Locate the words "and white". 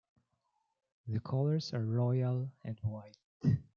2.63-3.17